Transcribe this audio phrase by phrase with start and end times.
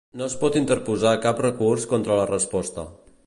[0.19, 2.87] No es pot interposar cap recurs contra la resposta.